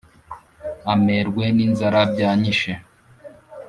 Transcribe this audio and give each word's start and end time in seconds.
amerwe 0.93 1.43
n’inzara 1.55 1.99
byanyishe, 2.11 2.71